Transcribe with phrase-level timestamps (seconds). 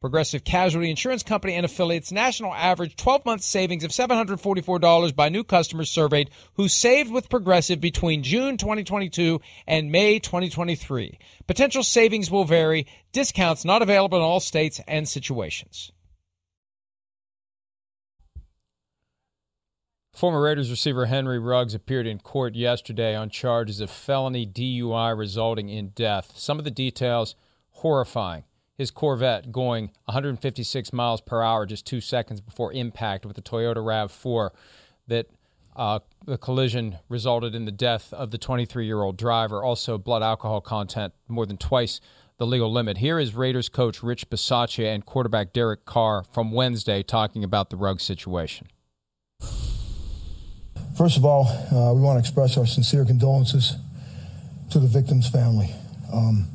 [0.00, 5.42] Progressive Casualty Insurance Company and affiliates national average 12 month savings of $744 by new
[5.42, 11.18] customers surveyed who saved with Progressive between June 2022 and May 2023.
[11.48, 15.90] Potential savings will vary, discounts not available in all states and situations.
[20.12, 25.68] Former Raiders receiver Henry Ruggs appeared in court yesterday on charges of felony DUI resulting
[25.68, 26.32] in death.
[26.36, 27.34] Some of the details
[27.70, 28.44] horrifying.
[28.78, 33.78] His Corvette going 156 miles per hour just two seconds before impact with the Toyota
[33.78, 34.50] RAV4
[35.08, 35.26] that
[35.74, 39.64] uh, the collision resulted in the death of the 23 year old driver.
[39.64, 42.00] Also, blood alcohol content more than twice
[42.36, 42.98] the legal limit.
[42.98, 47.76] Here is Raiders coach Rich Bisaccia and quarterback Derek Carr from Wednesday talking about the
[47.76, 48.68] Ruggs situation.
[50.96, 53.76] First of all, uh, we want to express our sincere condolences
[54.70, 55.74] to the victim's family.
[56.12, 56.48] Um,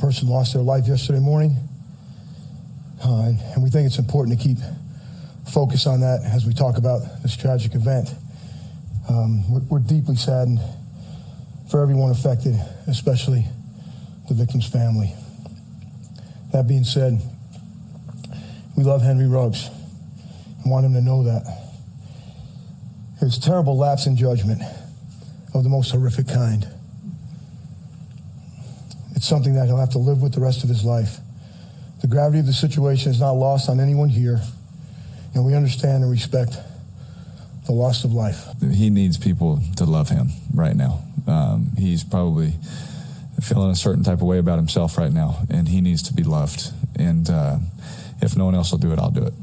[0.00, 1.56] person lost their life yesterday morning,
[3.04, 4.56] uh, and, and we think it's important to keep
[5.52, 8.08] focus on that as we talk about this tragic event.
[9.08, 10.60] Um, we're, we're deeply saddened
[11.70, 12.54] for everyone affected,
[12.86, 13.46] especially
[14.28, 15.12] the victim's family.
[16.52, 17.20] That being said,
[18.76, 19.68] we love Henry Ruggs
[20.62, 21.42] and want him to know that.
[23.18, 24.62] His terrible lapse in judgment
[25.52, 26.66] of the most horrific kind.
[29.20, 31.18] It's something that he'll have to live with the rest of his life.
[32.00, 34.40] The gravity of the situation is not lost on anyone here,
[35.34, 36.56] and we understand and respect
[37.66, 38.46] the loss of life.
[38.72, 41.02] He needs people to love him right now.
[41.26, 42.54] Um, he's probably
[43.42, 46.22] feeling a certain type of way about himself right now, and he needs to be
[46.22, 46.72] loved.
[46.96, 47.58] And uh,
[48.22, 49.34] if no one else will do it, I'll do it.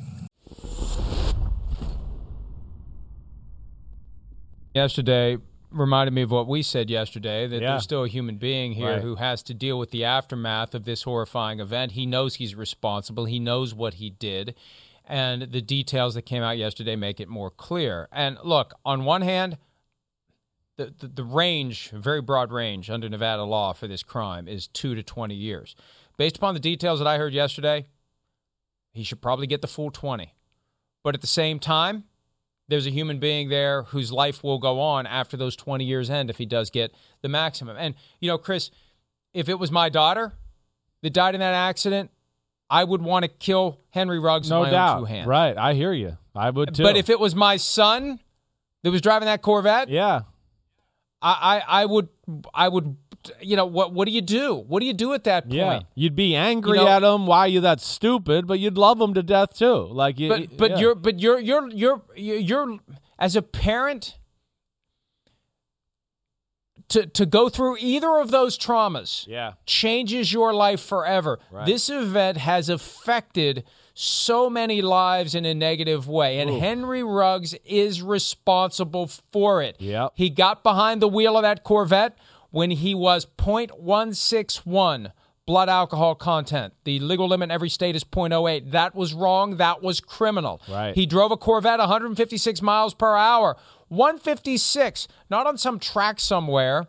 [4.73, 5.37] Yesterday
[5.71, 7.71] reminded me of what we said yesterday that Yeah.
[7.71, 9.01] there's still a human being here Right.
[9.01, 11.93] who has to deal with the aftermath of this horrifying event.
[11.93, 14.55] He knows he's responsible, he knows what he did.
[15.05, 18.09] And the details that came out yesterday make it more clear.
[18.11, 19.57] And look, on one hand,
[20.75, 24.95] the, the, the range, very broad range under Nevada law for this crime is two
[24.95, 25.75] to 20 years.
[26.17, 27.87] Based upon the details that I heard yesterday,
[28.91, 30.33] he should probably get the full 20.
[31.03, 32.03] But at the same time,
[32.67, 36.29] there's a human being there whose life will go on after those 20 years end
[36.29, 37.77] if he does get the maximum.
[37.77, 38.71] And, you know, Chris,
[39.33, 40.33] if it was my daughter
[41.01, 42.11] that died in that accident,
[42.69, 44.97] I would want to kill Henry Ruggs No with my doubt.
[44.97, 45.27] own two hands.
[45.27, 45.57] Right.
[45.57, 46.17] I hear you.
[46.35, 46.83] I would too.
[46.83, 48.19] But if it was my son
[48.83, 50.21] that was driving that Corvette, yeah,
[51.21, 52.09] I, I, I would,
[52.53, 52.95] I would,
[53.41, 54.53] you know, what, what do you do?
[54.55, 55.55] What do you do at that point?
[55.55, 57.25] yeah, you'd be angry You know- at them.
[57.25, 58.45] Why you that stupid?
[58.47, 59.87] But you'd love them to death too.
[59.91, 60.29] Like you.
[60.29, 60.77] but but yeah.
[60.77, 62.77] you're but you're you're you're you're
[63.17, 64.17] as a parent
[66.89, 69.53] to to go through either of those traumas Yeah.
[69.65, 71.39] changes your life forever.
[71.51, 71.65] Right.
[71.65, 73.63] This event has affected
[73.99, 76.59] so many lives in a negative way, and Ooh.
[76.59, 79.75] Henry Ruggs is responsible for it.
[79.79, 80.13] Yep.
[80.15, 82.15] He got behind the wheel of that Corvette
[82.51, 85.11] when he was 0.161
[85.47, 86.73] blood alcohol content.
[86.83, 88.71] The legal limit in every state is 0.08.
[88.71, 89.57] That was wrong.
[89.57, 90.61] That was criminal.
[90.69, 90.93] Right.
[90.93, 93.57] He drove a Corvette 156 miles per hour.
[93.87, 96.85] 156, not on some track somewhere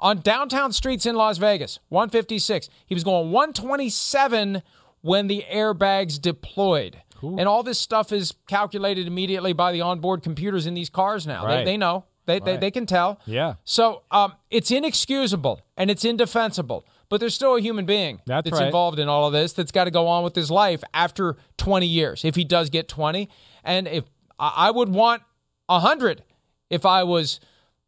[0.00, 2.68] on downtown streets in Las Vegas, 156.
[2.84, 4.62] He was going 127
[5.02, 7.02] when the airbags deployed.
[7.38, 11.44] And all this stuff is calculated immediately by the onboard computers in these cars now.
[11.44, 11.58] Right.
[11.58, 12.04] They, they know.
[12.26, 13.20] They, they, they can tell.
[13.26, 13.54] Yeah.
[13.62, 16.84] So um, it's inexcusable and it's indefensible.
[17.08, 18.66] But there's still a human being That's right.
[18.66, 21.86] involved in all of this that's got to go on with his life after 20
[21.86, 23.28] years, if he does get 20.
[23.62, 24.04] And if
[24.38, 25.22] I would want
[25.66, 26.24] 100
[26.70, 27.38] if I was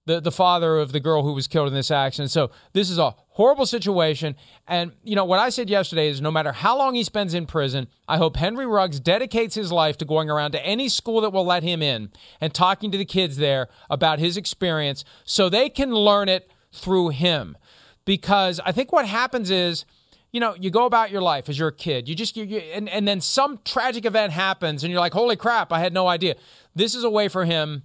[0.07, 2.31] the, the father of the girl who was killed in this accident.
[2.31, 4.37] So this is a horrible situation.
[4.69, 7.47] And, you know, what I said yesterday is no matter how long he spends in
[7.47, 11.31] prison, I hope Henry Ruggs dedicates his life to going around to any school that
[11.31, 12.11] will let him in
[12.41, 17.09] and talking to the kids there about his experience so they can learn it through
[17.11, 17.57] him.
[18.05, 19.87] Because I think what happens is,
[20.33, 22.09] you know, you go about your life as you're a kid.
[22.09, 25.37] You just, you, you, and, and then some tragic event happens and you're like, holy
[25.37, 26.35] crap, I had no idea.
[26.75, 27.85] This is a way for him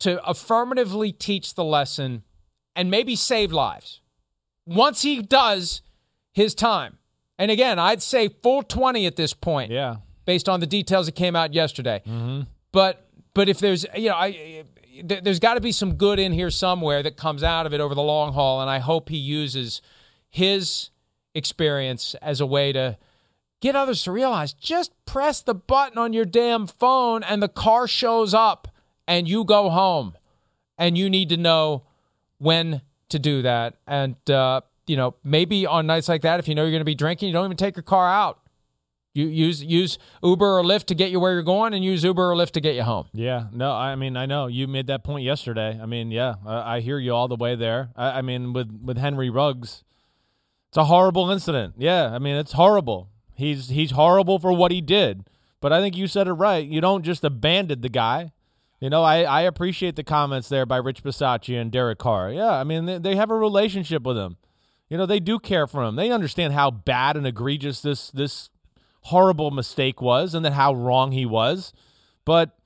[0.00, 2.22] to affirmatively teach the lesson
[2.76, 4.00] and maybe save lives
[4.66, 5.82] once he does
[6.32, 6.98] his time.
[7.38, 9.96] And again, I'd say full 20 at this point, Yeah.
[10.26, 12.02] based on the details that came out yesterday.
[12.04, 12.42] Hmm.
[12.72, 14.64] But but if there's you know I
[15.02, 17.94] there's got to be some good in here somewhere that comes out of it over
[17.94, 19.80] the long haul, and I hope he uses
[20.28, 20.90] his
[21.34, 22.98] experience as a way to
[23.60, 27.86] get others to realize just press the button on your damn phone and the car
[27.86, 28.68] shows up
[29.10, 30.14] and you go home
[30.78, 31.82] and you need to know
[32.38, 32.80] when
[33.10, 36.62] to do that and uh, you know maybe on nights like that if you know
[36.62, 38.38] you're going to be drinking you don't even take your car out
[39.12, 42.30] you use use uber or lyft to get you where you're going and use uber
[42.30, 45.02] or lyft to get you home Yeah, no, I mean, I know you made that
[45.02, 45.78] point yesterday.
[45.82, 47.90] I mean, yeah, I, I hear you all the way there.
[47.96, 49.82] I, I mean, with with Henry Ruggs,
[50.68, 51.74] it's a horrible incident.
[51.76, 53.08] Yeah, I mean, it's horrible.
[53.34, 55.24] He's he's horrible for what he did.
[55.60, 56.64] But I think you said it right.
[56.64, 58.32] You don't just abandon the guy.
[58.80, 62.32] You know, I, I appreciate the comments there by Rich Bisaccia and Derek Carr.
[62.32, 64.38] Yeah, I mean, they, they have a relationship with him.
[64.88, 65.96] You know, they do care for him.
[65.96, 68.50] They understand how bad and egregious this this
[69.02, 71.72] horrible mistake was and that how wrong he was.
[72.24, 72.58] But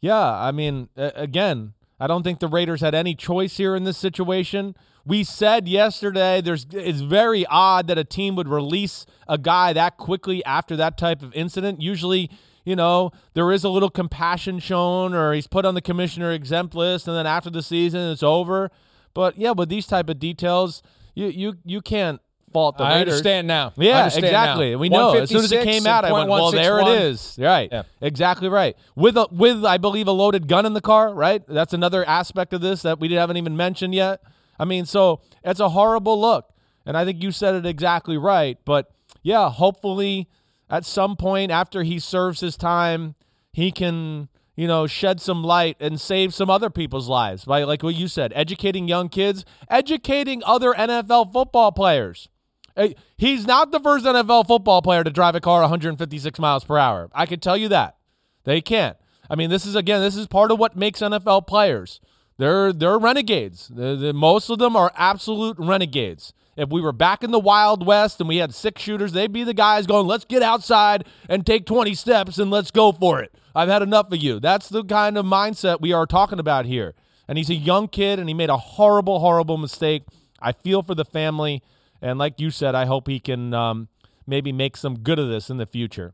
[0.00, 3.98] yeah, I mean, again, I don't think the Raiders had any choice here in this
[3.98, 4.74] situation.
[5.04, 9.98] We said yesterday there's it's very odd that a team would release a guy that
[9.98, 11.82] quickly after that type of incident.
[11.82, 12.30] Usually,
[12.64, 16.74] you know, there is a little compassion shown or he's put on the commissioner exempt
[16.74, 18.70] list and then after the season it's over.
[19.14, 20.82] But yeah, with these type of details,
[21.14, 22.20] you you you can't
[22.52, 23.14] fault the I Raiders.
[23.14, 23.72] understand now.
[23.76, 24.72] Yeah, understand exactly.
[24.72, 24.78] now.
[24.78, 27.36] We know as soon as it came out, I went, "Well, there it is.
[27.38, 27.68] Right.
[27.70, 27.82] Yeah.
[28.00, 28.76] Exactly right.
[28.94, 31.12] With a with I believe a loaded gun in the car.
[31.14, 31.42] Right.
[31.48, 34.22] That's another aspect of this that we haven't even mentioned yet.
[34.58, 36.52] I mean, so it's a horrible look,
[36.84, 38.58] and I think you said it exactly right.
[38.64, 38.90] But
[39.22, 40.28] yeah, hopefully,
[40.70, 43.16] at some point after he serves his time,
[43.52, 47.82] he can you know shed some light and save some other people's lives by like
[47.82, 52.28] what you said, educating young kids, educating other NFL football players.
[52.76, 56.78] Eh, he's not the first NFL football player to drive a car 156 miles per
[56.78, 57.10] hour.
[57.12, 57.96] I can tell you that.
[58.44, 58.96] They can't.
[59.28, 62.00] I mean, this is again, this is part of what makes NFL players.
[62.38, 63.70] They're they're renegades.
[63.74, 66.32] Most of them are absolute renegades.
[66.60, 69.44] If we were back in the Wild West and we had six shooters, they'd be
[69.44, 73.34] the guys going, "Let's get outside and take 20 steps and let's go for it."
[73.54, 74.38] I've had enough of you.
[74.40, 76.94] That's the kind of mindset we are talking about here.
[77.26, 80.02] And he's a young kid and he made a horrible, horrible mistake.
[80.40, 81.62] I feel for the family.
[82.02, 83.88] And like you said, I hope he can um,
[84.26, 86.12] maybe make some good of this in the future.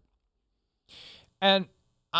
[1.41, 1.67] And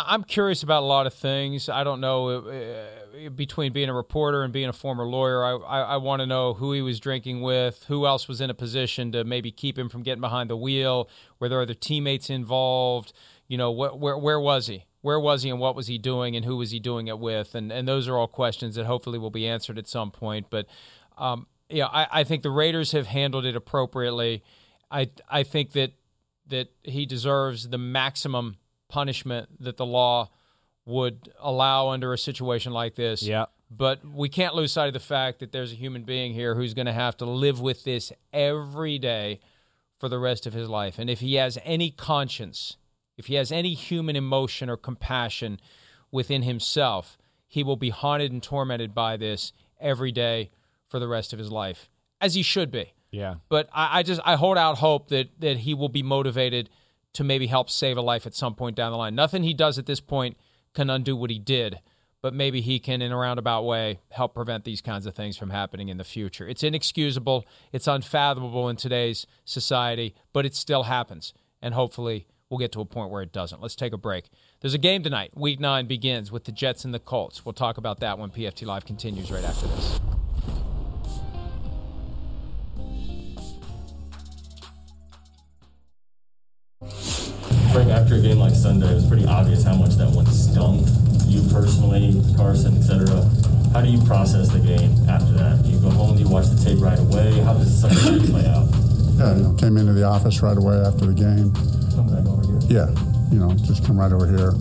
[0.05, 1.69] I'm curious about a lot of things.
[1.69, 5.43] I don't know uh, between being a reporter and being a former lawyer.
[5.43, 8.49] I, I, I want to know who he was drinking with, who else was in
[8.49, 11.09] a position to maybe keep him from getting behind the wheel.
[11.39, 13.11] Were there other teammates involved?
[13.47, 14.85] You know, wh- where where was he?
[15.01, 17.55] Where was he, and what was he doing, and who was he doing it with?
[17.55, 20.47] And and those are all questions that hopefully will be answered at some point.
[20.49, 20.67] But
[21.17, 24.43] um, yeah, I, I think the Raiders have handled it appropriately.
[24.91, 25.93] I I think that
[26.47, 28.57] that he deserves the maximum
[28.89, 30.29] punishment that the law
[30.85, 33.21] would allow under a situation like this.
[33.23, 33.45] Yeah.
[33.69, 36.73] But we can't lose sight of the fact that there's a human being here who's
[36.73, 39.41] going to have to live with this every day
[39.99, 40.97] for the rest of his life.
[40.99, 42.77] And if he has any conscience,
[43.17, 45.59] if he has any human emotion or compassion
[46.11, 47.17] within himself,
[47.47, 49.51] he will be haunted and tormented by this
[49.81, 50.51] every day
[50.87, 51.89] for the rest of his life,
[52.21, 53.35] as he should be Yeah.
[53.49, 56.69] but I, I just I hold out hope that that he will be motivated
[57.17, 59.15] to maybe help save a life at some point down the line.
[59.15, 60.37] Nothing he does at this point
[60.75, 61.79] can undo what he did,
[62.21, 65.49] but maybe he can, in a roundabout way, help prevent these kinds of things from
[65.49, 66.47] happening in the future.
[66.47, 72.71] It's inexcusable, it's unfathomable in today's society, but it still happens, and hopefully we'll get
[72.73, 73.63] to a point where it doesn't.
[73.63, 74.29] Let's take a break.
[74.61, 75.31] There's a game tonight.
[75.35, 77.43] Week nine begins with the Jets and the Colts.
[77.43, 79.99] We'll talk about that when PFT Live continues right after this.
[87.77, 90.81] Frank, after a game like Sunday, it was pretty obvious how much that one stung
[91.29, 93.05] you personally, Carson, etc.
[93.71, 95.61] How do you process the game after that?
[95.61, 96.17] Do you go home?
[96.17, 97.37] Do you watch the tape right away?
[97.41, 98.65] How does Sunday play out?
[99.21, 101.53] Yeah, you know, came into the office right away after the game.
[101.93, 102.57] Come back over here.
[102.65, 102.89] Yeah,
[103.29, 104.57] you know, just come right over here,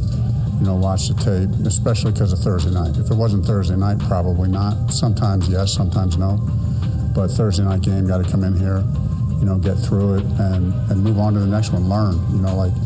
[0.61, 2.99] you know, watch the tape, especially because of Thursday night.
[2.99, 4.93] If it wasn't Thursday night, probably not.
[4.93, 6.37] Sometimes yes, sometimes no.
[7.15, 8.85] But Thursday night game, got to come in here,
[9.41, 11.89] you know, get through it and, and move on to the next one.
[11.89, 12.77] Learn, you know, like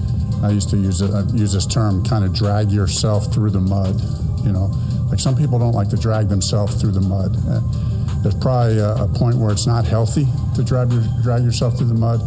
[0.42, 3.60] I used to use it, I use this term, kind of drag yourself through the
[3.60, 4.00] mud.
[4.44, 4.70] You know,
[5.10, 7.36] like some people don't like to drag themselves through the mud.
[7.48, 7.60] Uh,
[8.22, 11.88] there's probably a, a point where it's not healthy to drag your, drag yourself through
[11.88, 12.20] the mud.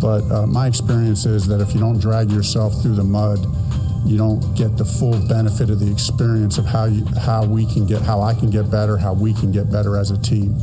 [0.00, 3.38] But uh, my experience is that if you don't drag yourself through the mud,
[4.04, 7.86] you don't get the full benefit of the experience of how you, how we can
[7.86, 10.54] get how I can get better, how we can get better as a team,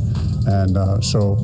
[0.46, 1.36] and uh, so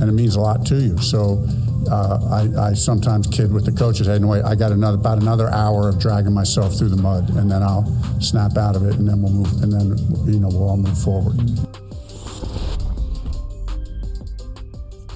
[0.00, 0.96] and it means a lot to you.
[0.98, 1.44] So
[1.88, 2.18] uh,
[2.58, 4.06] I, I, sometimes kid with the coaches.
[4.06, 7.30] Hey, no, wait, I got another about another hour of dragging myself through the mud,
[7.36, 7.84] and then I'll
[8.20, 9.96] snap out of it, and then we'll move, and then
[10.32, 11.36] you know we'll all move forward.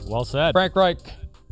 [0.07, 0.53] Well said.
[0.53, 0.99] Frank Reich,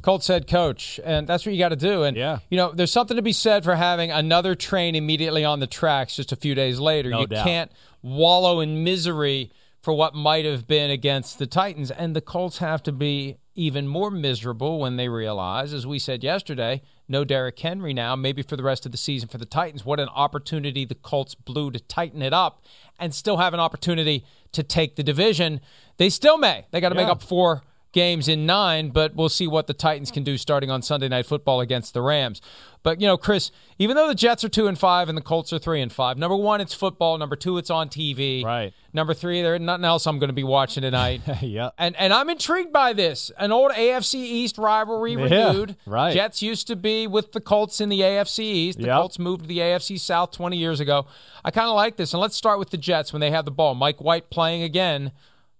[0.03, 2.05] Colts head coach, and that's what you got to do.
[2.05, 2.39] And Yeah.
[2.49, 6.17] you know, there's something to be said for having another train immediately on the tracks
[6.17, 7.11] just a few days later.
[7.11, 7.45] No you doubt.
[7.45, 9.51] can't wallow in misery
[9.83, 13.89] for what might have been against the Titans, and the Colts have to be even
[13.89, 18.57] more miserable when they realize, as we said yesterday, no Derrick Henry now, maybe for
[18.57, 19.85] the rest of the season for the Titans.
[19.85, 22.63] What an opportunity the Colts blew to tighten it up
[22.99, 25.61] and still have an opportunity to take the division.
[25.97, 26.67] They still may.
[26.71, 27.63] They got to make up four
[27.97, 31.25] games in nine, but we'll see what the Titans can do starting on Sunday Night
[31.25, 32.43] Football against the Rams.
[32.83, 35.51] But you know, Chris, even though the Jets are two and five and the Colts
[35.53, 37.17] are three and five, number one, it's football.
[37.19, 38.45] Number two, it's on TV.
[38.45, 38.75] Right.
[38.93, 41.23] Number three, there's nothing else I'm going to be watching tonight.
[41.43, 41.71] Yeah.
[41.79, 43.33] And and I'm intrigued by this.
[43.39, 45.23] An old AFC East rivalry Yeah,
[45.53, 45.77] renewed.
[45.87, 46.13] right.
[46.13, 48.79] Jets used to be with the Colts in the AFC East.
[48.79, 48.97] The Yep.
[49.01, 51.07] Colts moved to the AFC South 20 years ago.
[51.45, 52.13] I kind of like this.
[52.13, 53.75] And let's start with the Jets when they have the ball.
[53.75, 55.11] Mike White playing again.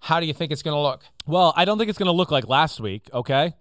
[0.01, 1.03] How do you think it's going to look?
[1.27, 3.55] Well, I don't think it's going to look like last week, okay?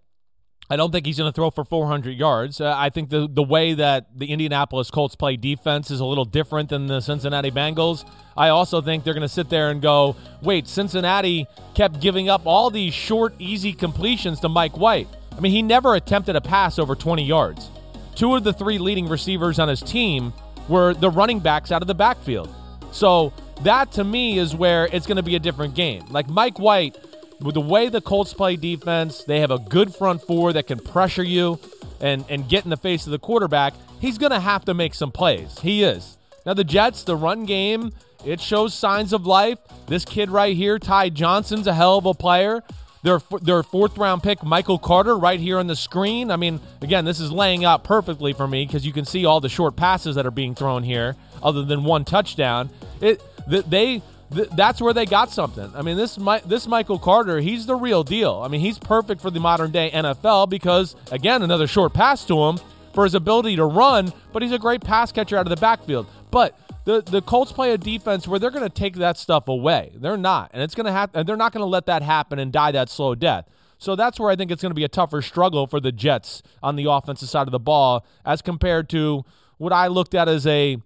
[0.69, 2.59] I don't think he's going to throw for 400 yards.
[2.59, 6.25] Uh, I think the the way that the Indianapolis Colts play defense is a little
[6.25, 8.03] different than the Cincinnati Bengals.
[8.35, 12.47] I also think they're going to sit there and go, "Wait, Cincinnati kept giving up
[12.47, 15.07] all these short, easy completions to Mike White.
[15.37, 17.69] I mean, he never attempted a pass over 20 yards.
[18.15, 20.33] Two of the three leading receivers on his team
[20.67, 22.49] were the running backs out of the backfield.
[22.91, 26.03] So that to me is where it's going to be a different game.
[26.09, 26.97] Like Mike White,
[27.39, 30.79] with the way the Colts play defense, they have a good front four that can
[30.79, 31.59] pressure you
[31.99, 33.73] and, and get in the face of the quarterback.
[33.99, 35.59] He's going to have to make some plays.
[35.59, 36.17] He is.
[36.45, 37.91] Now, the Jets, the run game,
[38.23, 39.57] it shows signs of life.
[39.87, 42.63] This kid right here, Ty Johnson's a hell of a player.
[43.03, 46.31] Their, their fourth round pick, Michael Carter, right here on the screen.
[46.31, 49.39] I mean, again, this is laying out perfectly for me because you can see all
[49.39, 52.71] the short passes that are being thrown here, other than one touchdown.
[53.01, 54.01] It th- they
[54.33, 55.71] th- that's where they got something.
[55.75, 58.41] I mean, this this Michael Carter, he's the real deal.
[58.43, 62.37] I mean, he's perfect for the modern day NFL because again, another short pass to
[62.45, 62.59] him
[62.93, 66.07] for his ability to run, but he's a great pass catcher out of the backfield.
[66.31, 69.91] But the the Colts play a defense where they're going to take that stuff away.
[69.95, 71.19] They're not, and it's going to happen.
[71.19, 73.47] And they're not going to let that happen and die that slow death.
[73.77, 76.41] So that's where I think it's going to be a tougher struggle for the Jets
[76.63, 79.25] on the offensive side of the ball as compared to
[79.57, 80.77] what I looked at as a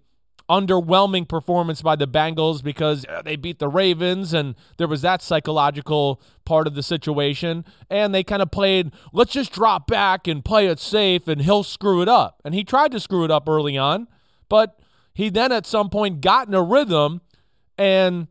[0.50, 5.22] underwhelming performance by the Bengals because uh, they beat the Ravens and there was that
[5.22, 7.64] psychological part of the situation.
[7.88, 11.62] And they kind of played, let's just drop back and play it safe and he'll
[11.62, 12.42] screw it up.
[12.44, 14.08] And he tried to screw it up early on,
[14.48, 14.80] but
[15.14, 17.22] he then at some point got in a rhythm
[17.78, 18.26] and.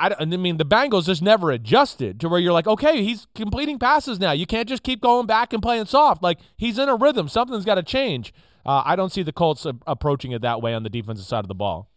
[0.00, 3.78] I, I mean, the Bengals just never adjusted to where you're like, okay, he's completing
[3.78, 4.32] passes now.
[4.32, 6.24] You can't just keep going back and playing soft.
[6.24, 7.28] Like, he's in a rhythm.
[7.28, 8.34] Something's got to change.
[8.64, 11.44] Uh, I don't see the Colts a- approaching it that way on the defensive side
[11.44, 11.88] of the ball.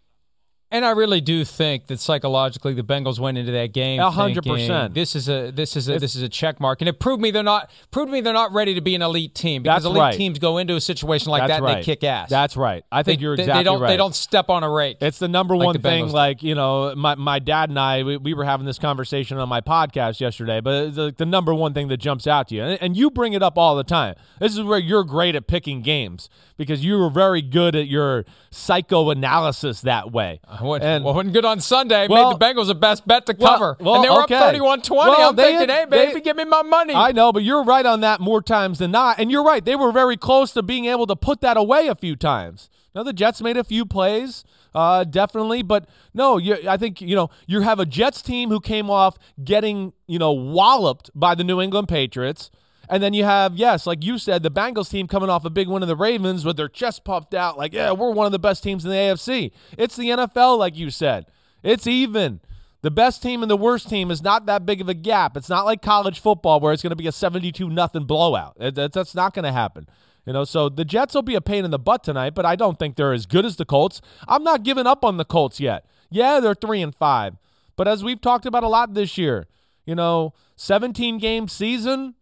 [0.71, 3.99] And I really do think that psychologically the Bengals went into that game.
[4.01, 4.95] A hundred percent.
[4.95, 7.29] This is a this is a this is a check mark, and it proved me
[7.29, 9.99] they're not proved me they're not ready to be an elite team because That's elite
[10.01, 10.17] right.
[10.17, 11.75] teams go into a situation like That's that and right.
[11.77, 12.29] they kick ass.
[12.29, 12.83] That's right.
[12.91, 13.87] I think They- you're exactly they don't right.
[13.89, 14.97] they don't step on a rake.
[15.01, 16.05] It's the number like one the thing.
[16.07, 19.37] Bengals Like you know, my my dad and I, we, we were having this conversation
[19.37, 20.61] on my podcast yesterday.
[20.61, 23.11] But it's the, the number one thing that jumps out to you, and, and you
[23.11, 24.15] bring it up all the time.
[24.39, 28.25] This is where you're great at picking games because you were very good at your
[28.49, 30.39] psychoanalysis that way.
[30.47, 30.54] Uh-huh.
[30.59, 32.07] I wasn't, and- well, wasn't good on Sunday.
[32.07, 33.77] Well- Made the Bengals the best bet to cover.
[33.79, 34.35] well, and they were okay.
[34.35, 35.15] up 31-20.
[35.29, 36.93] I'm they thinking, had- hey, baby, they- give me my money.
[36.93, 39.19] I know, but you're right on that more times than not.
[39.19, 39.63] And you're right.
[39.63, 42.69] They were very close to being able to put that away a few times.
[42.93, 45.61] Now, the Jets made a few plays, uh, definitely.
[45.63, 49.17] But no, you, I think, you know, you have a Jets team who came off
[49.43, 52.49] getting, you know, walloped by the New England Patriots.
[52.89, 55.67] And then you have, yes, like you said, the Bengals team coming off a big
[55.67, 58.39] win of the Ravens with their chest puffed out, like, yeah, we're one of the
[58.39, 59.51] best teams in the AFC.
[59.77, 61.25] It's the NFL, like you said.
[61.63, 62.41] It's even.
[62.81, 65.35] The best team and the worst team is not that big of a gap.
[65.35, 68.55] It's not like college football where it's going to be a 72 nothing blowout.
[68.59, 69.87] That's not going to happen.
[70.27, 72.55] You know, so the Jets will be a pain in the butt tonight, but I
[72.55, 74.01] don't think they're as good as the Colts.
[74.27, 75.85] I'm not giving up on the Colts yet.
[76.11, 77.37] Yeah, they're 3 and 5.
[77.75, 79.47] But as we've talked about a lot this year,
[79.85, 82.15] you know, 17 game season,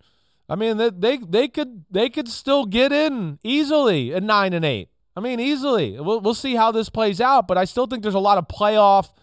[0.53, 4.63] I mean, they, they they could they could still get in easily at 9 and
[4.63, 4.87] 8.
[5.17, 5.99] I mean, easily.
[5.99, 8.47] We'll we'll see how this plays out, but I still think there's a lot of
[8.47, 9.13] playoff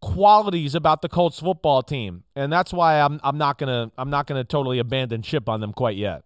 [0.00, 4.26] qualities about the Colts football team, and that's why I'm I'm not gonna I'm not
[4.26, 6.24] gonna totally abandon ship on them quite yet.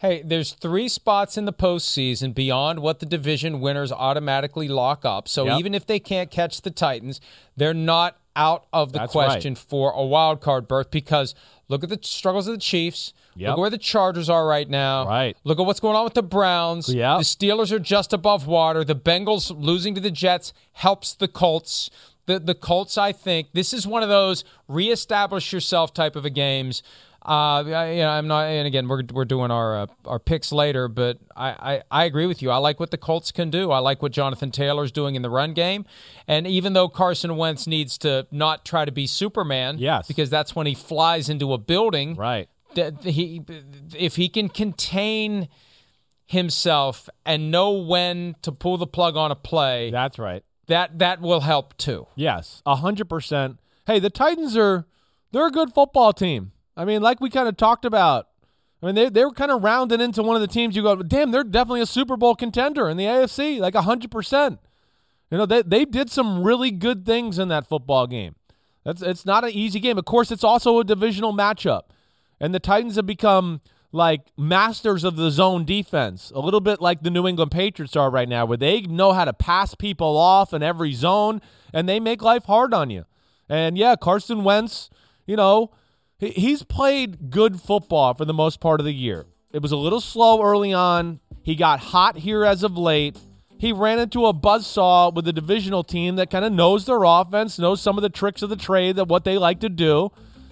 [0.00, 5.28] Hey, there's three spots in the postseason beyond what the division winners automatically lock up.
[5.28, 5.58] So yep.
[5.58, 7.22] even if they can't catch the Titans,
[7.56, 9.58] they're not out of the that's question right.
[9.58, 11.34] for a wild card berth because
[11.68, 13.12] look at the struggles of the Chiefs.
[13.34, 13.48] Yep.
[13.48, 15.06] Look at where the Chargers are right now.
[15.06, 15.36] Right.
[15.44, 16.92] Look at what's going on with the Browns.
[16.92, 17.18] Yep.
[17.18, 18.84] The Steelers are just above water.
[18.84, 21.90] The Bengals losing to the Jets helps the Colts
[22.26, 22.98] the the Colts.
[22.98, 26.82] I think this is one of those reestablish yourself type of a games.
[27.26, 30.52] Uh, I, you know, I'm not, and again, we're we're doing our uh, our picks
[30.52, 32.50] later, but I, I, I agree with you.
[32.50, 33.72] I like what the Colts can do.
[33.72, 35.86] I like what Jonathan Taylor's doing in the run game,
[36.28, 40.54] and even though Carson Wentz needs to not try to be Superman, yes, because that's
[40.54, 42.48] when he flies into a building, right?
[42.74, 43.42] That he,
[43.96, 45.48] if he can contain
[46.26, 51.20] himself and know when to pull the plug on a play, that's right that that
[51.20, 52.06] will help too.
[52.14, 53.58] Yes, hundred percent.
[53.86, 54.86] Hey, the Titans are
[55.32, 56.52] they're a good football team.
[56.76, 58.28] I mean, like we kind of talked about.
[58.82, 60.76] I mean, they they were kind of rounding into one of the teams.
[60.76, 64.60] You go, damn, they're definitely a Super Bowl contender in the AFC, like hundred percent.
[65.30, 68.34] You know, they they did some really good things in that football game.
[68.84, 69.98] That's it's not an easy game.
[69.98, 71.84] Of course, it's also a divisional matchup,
[72.38, 73.60] and the Titans have become
[73.92, 78.10] like masters of the zone defense, a little bit like the New England Patriots are
[78.10, 81.40] right now, where they know how to pass people off in every zone
[81.72, 83.06] and they make life hard on you.
[83.48, 84.90] And yeah, Carson Wentz,
[85.26, 85.70] you know,
[86.18, 89.26] he's played good football for the most part of the year.
[89.52, 91.20] It was a little slow early on.
[91.42, 93.18] He got hot here as of late.
[93.58, 97.58] He ran into a buzzsaw with a divisional team that kind of knows their offense,
[97.58, 100.10] knows some of the tricks of the trade, that what they like to do.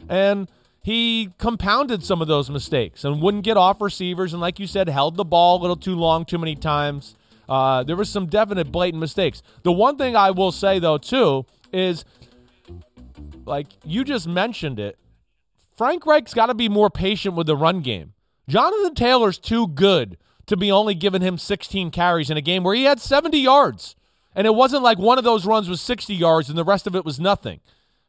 [0.08, 0.48] And
[0.82, 4.32] he compounded some of those mistakes and wouldn't get off receivers.
[4.32, 7.14] And like you said, held the ball a little too long, too many times.
[7.48, 9.42] Uh, there was some definite blatant mistakes.
[9.64, 12.04] The one thing I will say, though, too, is
[13.44, 14.96] like you just mentioned it,
[15.76, 18.12] Frank Reich's got to be more patient with the run game.
[18.48, 22.74] Jonathan Taylor's too good to be only giving him 16 carries in a game where
[22.74, 23.96] he had 70 yards.
[24.34, 26.94] And it wasn't like one of those runs was 60 yards and the rest of
[26.94, 27.60] it was nothing.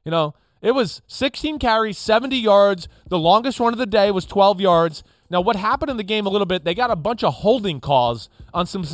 [0.04, 2.88] You know, it was 16 carries, 70 yards.
[3.08, 5.04] The longest run of the day was 12 yards.
[5.30, 7.80] Now, what happened in the game a little bit, they got a bunch of holding
[7.80, 8.86] calls on some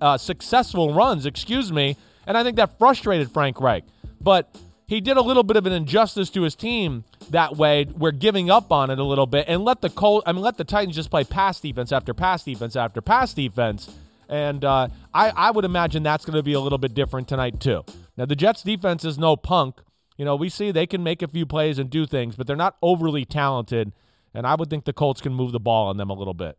[0.00, 3.84] uh, successful runs, excuse me, and I think that frustrated Frank Reich.
[4.20, 4.54] But
[4.86, 7.84] he did a little bit of an injustice to his team that way.
[7.84, 10.56] We're giving up on it a little bit and let the Col- I mean, let
[10.56, 13.90] the Titans just play pass defense after pass defense after pass defense.
[14.28, 17.60] And uh, I, I would imagine that's going to be a little bit different tonight,
[17.60, 17.84] too.
[18.16, 19.80] Now, the Jets defense is no punk.
[20.16, 22.56] You know, we see they can make a few plays and do things, but they're
[22.56, 23.92] not overly talented.
[24.34, 26.58] And I would think the Colts can move the ball on them a little bit.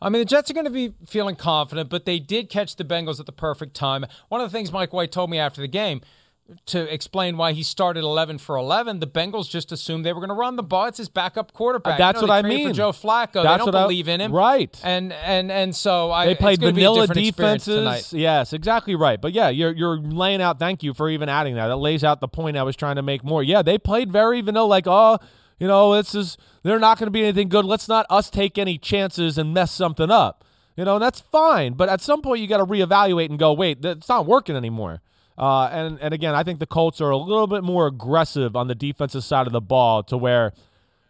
[0.00, 2.84] I mean, the Jets are going to be feeling confident, but they did catch the
[2.84, 4.04] Bengals at the perfect time.
[4.28, 6.02] One of the things Mike White told me after the game
[6.66, 10.28] to explain why he started 11 for 11, the Bengals just assumed they were going
[10.28, 10.86] to run the ball.
[10.86, 11.94] It's his backup quarterback.
[11.94, 12.68] Uh, that's you know, what I mean.
[12.68, 14.78] For Joe Flacco, That's they don't believe I, in him, right?
[14.84, 18.12] And and and so I, they played vanilla defenses.
[18.12, 19.20] Yes, exactly right.
[19.20, 20.58] But yeah, you're you're laying out.
[20.58, 21.68] Thank you for even adding that.
[21.68, 23.42] That lays out the point I was trying to make more.
[23.42, 24.66] Yeah, they played very vanilla.
[24.66, 25.18] Like oh,
[25.58, 27.64] you know, this is they're not going to be anything good.
[27.64, 30.44] Let's not us take any chances and mess something up.
[30.76, 31.74] You know, and that's fine.
[31.74, 35.02] But at some point, you got to reevaluate and go, wait, that's not working anymore.
[35.36, 38.68] Uh, and and again, I think the Colts are a little bit more aggressive on
[38.68, 40.52] the defensive side of the ball to where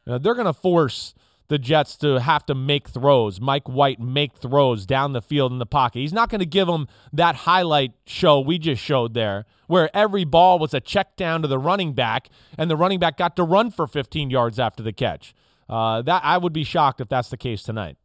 [0.07, 1.15] you know, they're going to force
[1.49, 3.41] the Jets to have to make throws.
[3.41, 5.99] Mike White make throws down the field in the pocket.
[5.99, 10.25] He's not going to give them that highlight show we just showed there, where every
[10.25, 13.43] ball was a check down to the running back, and the running back got to
[13.43, 15.35] run for 15 yards after the catch.
[15.69, 17.97] Uh, that I would be shocked if that's the case tonight.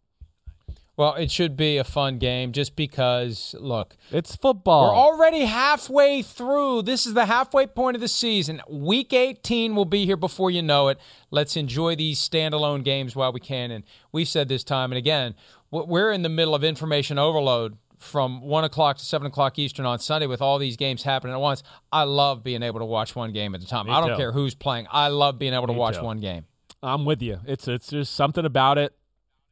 [0.99, 4.89] Well, it should be a fun game just because, look, it's football.
[4.89, 6.81] We're already halfway through.
[6.81, 8.61] This is the halfway point of the season.
[8.67, 10.99] Week 18 will be here before you know it.
[11.31, 13.71] Let's enjoy these standalone games while we can.
[13.71, 15.35] And we've said this time and again,
[15.71, 19.99] we're in the middle of information overload from 1 o'clock to 7 o'clock Eastern on
[19.99, 21.63] Sunday with all these games happening at once.
[21.93, 23.85] I love being able to watch one game at a time.
[23.85, 24.17] Me I don't too.
[24.17, 24.85] care who's playing.
[24.91, 26.03] I love being able to Me watch too.
[26.03, 26.43] one game.
[26.83, 27.39] I'm with you.
[27.45, 28.93] It's it's just something about it.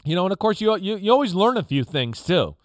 [0.04, 2.56] You know, and of course, you you, you always learn a few things too.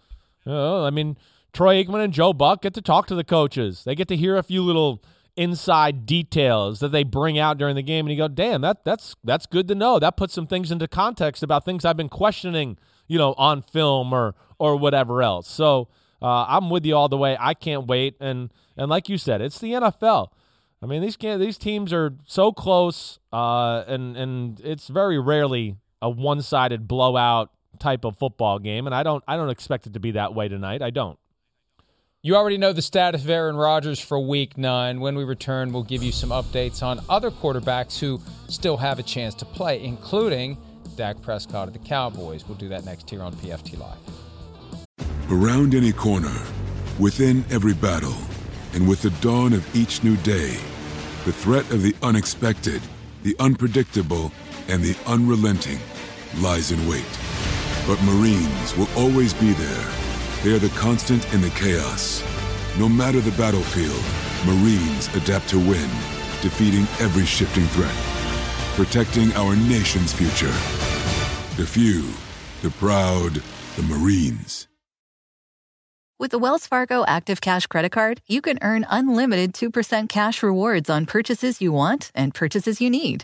[0.45, 1.17] Know, I mean,
[1.53, 3.83] Troy Aikman and Joe Buck get to talk to the coaches.
[3.83, 5.01] They get to hear a few little
[5.35, 9.15] inside details that they bring out during the game, and you go, "Damn, that that's
[9.23, 12.77] that's good to know." That puts some things into context about things I've been questioning,
[13.07, 15.47] you know, on film or or whatever else.
[15.47, 15.89] So
[16.21, 17.37] uh, I'm with you all the way.
[17.39, 20.29] I can't wait, and and like you said, it's the NFL.
[20.81, 26.09] I mean, these these teams are so close, uh, and and it's very rarely a
[26.09, 30.11] one-sided blowout type of football game, and I don't I don't expect it to be
[30.11, 30.81] that way tonight.
[30.81, 31.17] I don't.
[32.21, 34.99] You already know the status of Aaron Rodgers for week nine.
[34.99, 39.03] When we return, we'll give you some updates on other quarterbacks who still have a
[39.03, 40.57] chance to play, including
[40.95, 42.47] Dak Prescott of the Cowboys.
[42.47, 43.97] We'll do that next here on PFT Live.
[45.31, 46.37] Around any corner,
[46.99, 48.15] within every battle,
[48.73, 50.57] and with the dawn of each new day,
[51.25, 52.81] the threat of the unexpected,
[53.23, 54.31] the unpredictable,
[54.67, 55.79] and the unrelenting
[56.37, 57.19] lies in wait.
[57.87, 60.03] But Marines will always be there
[60.43, 62.21] they are the constant in the chaos.
[62.77, 64.03] No matter the battlefield,
[64.45, 65.89] Marines adapt to win,
[66.41, 67.95] defeating every shifting threat,
[68.75, 70.51] protecting our nation's future.
[71.55, 72.11] The few,
[72.61, 73.41] the proud,
[73.77, 74.67] the Marines.
[76.19, 80.89] With the Wells Fargo Active Cash Credit Card, you can earn unlimited 2% cash rewards
[80.89, 83.23] on purchases you want and purchases you need.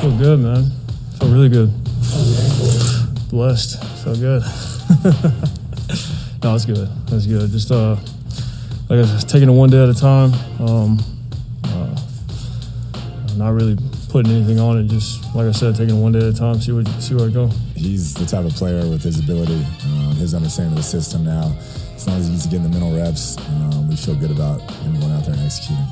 [0.00, 0.64] Feel good, man.
[1.18, 1.70] Feel really good.
[3.28, 3.84] Blessed.
[4.02, 4.40] Feel good.
[6.42, 6.88] no, it's good.
[7.06, 7.50] That's good.
[7.50, 7.96] Just uh,
[8.88, 10.32] like I said, taking it one day at a time.
[10.58, 10.98] Um,
[11.64, 12.00] uh,
[13.36, 13.76] not really
[14.08, 14.84] putting anything on it.
[14.84, 16.58] Just like I said, taking it one day at a time.
[16.62, 17.48] See what see where it go.
[17.76, 21.54] He's the type of player with his ability, um, his understanding of the system now.
[21.94, 25.12] As long as he's getting the mental reps, um, we feel good about him going
[25.12, 25.84] out there and executing.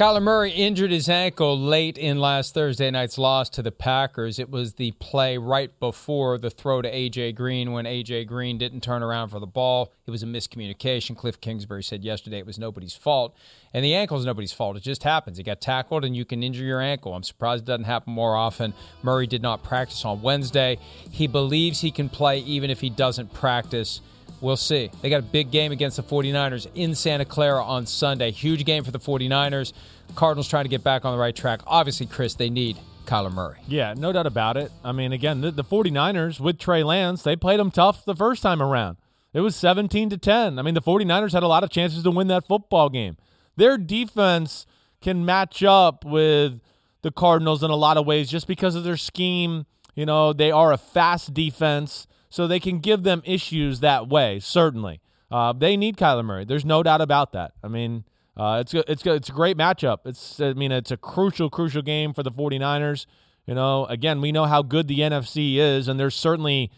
[0.00, 4.38] Kyler Murray injured his ankle late in last Thursday night's loss to the Packers.
[4.38, 7.32] It was the play right before the throw to A.J.
[7.32, 8.24] Green when A.J.
[8.24, 9.92] Green didn't turn around for the ball.
[10.06, 11.14] It was a miscommunication.
[11.14, 13.36] Cliff Kingsbury said yesterday it was nobody's fault.
[13.74, 14.78] And the ankle is nobody's fault.
[14.78, 15.36] It just happens.
[15.36, 17.12] He got tackled and you can injure your ankle.
[17.12, 18.72] I'm surprised it doesn't happen more often.
[19.02, 20.78] Murray did not practice on Wednesday.
[21.10, 24.00] He believes he can play even if he doesn't practice.
[24.40, 24.90] We'll see.
[25.02, 28.30] They got a big game against the 49ers in Santa Clara on Sunday.
[28.30, 29.72] Huge game for the 49ers.
[30.14, 31.60] Cardinals trying to get back on the right track.
[31.66, 33.58] Obviously, Chris, they need Kyler Murray.
[33.68, 34.72] Yeah, no doubt about it.
[34.82, 38.42] I mean, again, the, the 49ers with Trey Lance, they played them tough the first
[38.42, 38.96] time around.
[39.32, 40.58] It was 17 to 10.
[40.58, 43.16] I mean, the 49ers had a lot of chances to win that football game.
[43.56, 44.66] Their defense
[45.00, 46.60] can match up with
[47.02, 49.66] the Cardinals in a lot of ways just because of their scheme.
[49.94, 54.38] You know, they are a fast defense so they can give them issues that way.
[54.38, 56.44] Certainly, uh, they need Kyler Murray.
[56.44, 57.52] There's no doubt about that.
[57.62, 58.04] I mean,
[58.36, 59.98] uh, it's it's it's a great matchup.
[60.06, 63.06] It's I mean, it's a crucial crucial game for the 49ers.
[63.46, 66.70] You know, again, we know how good the NFC is, and there's certainly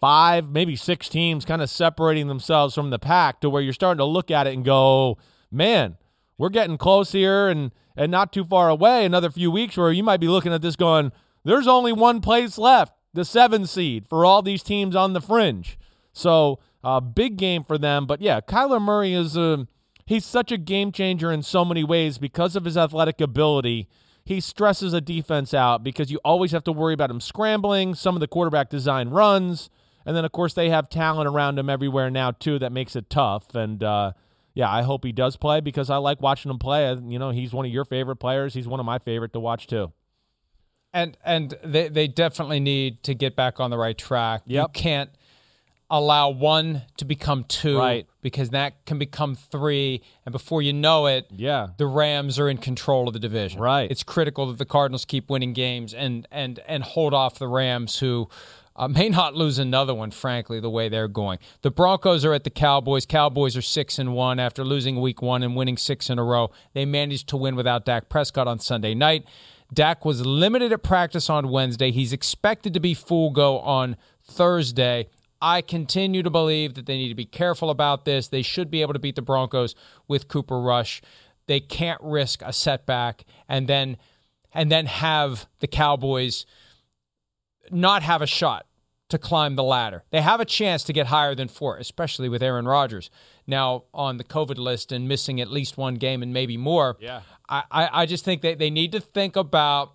[0.00, 3.98] five, maybe six teams kind of separating themselves from the pack to where you're starting
[3.98, 5.16] to look at it and go,
[5.50, 5.96] man,
[6.36, 9.04] we're getting close here and and not too far away.
[9.04, 11.12] Another few weeks where you might be looking at this going,
[11.44, 15.78] there's only one place left the seven seed for all these teams on the fringe.
[16.12, 18.06] So, uh, big game for them.
[18.06, 19.66] But yeah, Kyler Murray is a
[20.06, 23.88] he's such a game changer in so many ways because of his athletic ability.
[24.24, 28.14] He stresses a defense out because you always have to worry about him scrambling, some
[28.14, 29.68] of the quarterback design runs,
[30.06, 33.10] and then of course they have talent around him everywhere now too that makes it
[33.10, 33.54] tough.
[33.54, 34.12] And uh,
[34.54, 36.88] yeah, I hope he does play because I like watching him play.
[36.92, 38.54] You know, he's one of your favorite players.
[38.54, 39.92] He's one of my favorite to watch too.
[40.94, 44.42] And and they they definitely need to get back on the right track.
[44.46, 44.68] Yep.
[44.76, 45.10] You can't
[45.90, 48.06] allow one to become two Right.
[48.22, 51.68] because that can become three and before you know it Yeah.
[51.76, 53.60] the Rams are in control of the division.
[53.60, 53.90] Right.
[53.90, 57.98] It's critical that the Cardinals keep winning games and and and hold off the Rams
[57.98, 58.28] who
[58.74, 61.38] uh, may not lose another one, frankly, the way they're going.
[61.60, 63.04] The Broncos are at the Cowboys.
[63.04, 66.50] Cowboys are six and one after losing week one and winning six in a row.
[66.72, 69.26] They managed to win without Dak Prescott on Sunday night.
[69.72, 71.90] Dak was limited at practice on Wednesday.
[71.90, 75.08] He's expected to be full go on Thursday.
[75.40, 78.28] I continue to believe that they need to be careful about this.
[78.28, 79.74] They should be able to beat the Broncos
[80.06, 81.02] with Cooper Rush.
[81.46, 83.96] They can't risk a setback and then
[84.54, 86.44] and then have the Cowboys
[87.70, 88.66] not have a shot
[89.08, 90.04] to climb the ladder.
[90.10, 93.10] They have a chance to get higher than four, especially with Aaron Rodgers
[93.46, 96.96] now on the COVID list and missing at least one game and maybe more.
[97.00, 97.22] Yeah.
[97.48, 99.94] I, I, I just think that they need to think about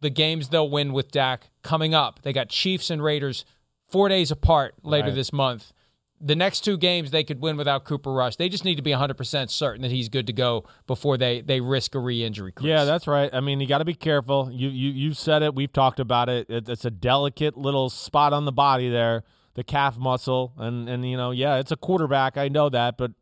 [0.00, 2.20] the games they'll win with Dak coming up.
[2.22, 3.44] They got Chiefs and Raiders
[3.88, 5.14] four days apart later Right.
[5.14, 5.72] this month.
[6.20, 8.36] The next two games they could win without Cooper Rush.
[8.36, 11.60] They just need to be 100% certain that he's good to go before they, they
[11.60, 12.52] risk a re-injury.
[12.52, 12.66] Chris.
[12.66, 13.28] Yeah, that's right.
[13.34, 14.48] I mean, you got to be careful.
[14.50, 15.54] You you you said it.
[15.54, 16.48] We've talked about it.
[16.48, 16.68] it.
[16.68, 21.16] It's a delicate little spot on the body there, the calf muscle, and and you
[21.16, 22.36] know, yeah, it's a quarterback.
[22.36, 23.12] I know that, but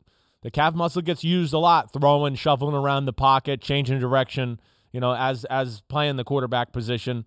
[0.43, 4.61] the calf muscle gets used a lot, throwing, shuffling around the pocket, changing direction.
[4.93, 7.27] You know, as as playing the quarterback position.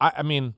[0.00, 0.54] I, I mean,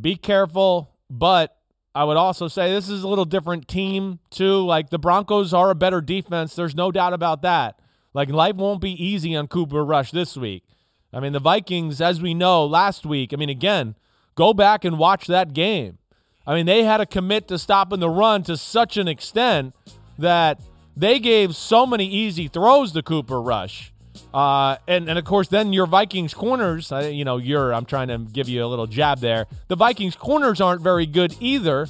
[0.00, 1.56] be careful, but
[1.94, 4.64] I would also say this is a little different team too.
[4.64, 6.54] Like the Broncos are a better defense.
[6.54, 7.78] There's no doubt about that.
[8.14, 10.64] Like life won't be easy on Cooper Rush this week.
[11.12, 13.32] I mean, the Vikings, as we know, last week.
[13.32, 13.96] I mean, again,
[14.34, 15.98] go back and watch that game.
[16.46, 19.74] I mean, they had to commit to stopping the run to such an extent
[20.18, 20.60] that
[20.96, 23.92] they gave so many easy throws to Cooper Rush.
[24.34, 28.18] Uh, and, and of course, then your Vikings corners, you know, you're, I'm trying to
[28.18, 29.46] give you a little jab there.
[29.68, 31.86] The Vikings corners aren't very good either.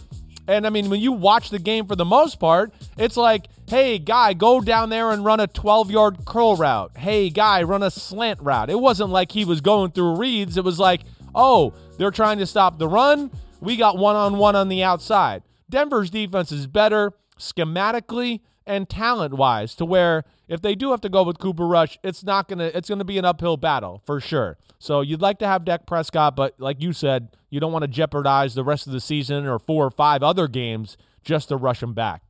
[0.48, 3.98] And I mean, when you watch the game for the most part, it's like, hey,
[3.98, 6.96] guy, go down there and run a 12 yard curl route.
[6.96, 8.68] Hey, guy, run a slant route.
[8.68, 10.56] It wasn't like he was going through reads.
[10.56, 11.02] It was like,
[11.34, 13.30] oh, they're trying to stop the run.
[13.62, 15.42] We got one on one on the outside.
[15.70, 21.08] Denver's defense is better schematically and talent wise to where if they do have to
[21.08, 24.58] go with Cooper Rush, it's not gonna it's gonna be an uphill battle for sure.
[24.78, 27.88] So you'd like to have Dak Prescott, but like you said, you don't want to
[27.88, 31.82] jeopardize the rest of the season or four or five other games just to rush
[31.82, 32.22] him back.